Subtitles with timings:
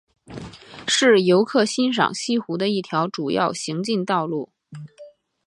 [0.87, 4.51] 是游客欣赏西湖的一条主要行进道路。